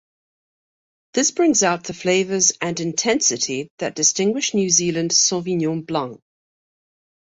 This 1.13 1.29
brings 1.29 1.61
out 1.61 1.83
the 1.83 1.93
flavors 1.93 2.53
and 2.59 2.79
intensity 2.79 3.69
that 3.77 3.93
distinguish 3.93 4.55
New 4.55 4.67
Zealand 4.71 5.11
Sauvignon 5.11 5.85
blancs. 5.85 6.23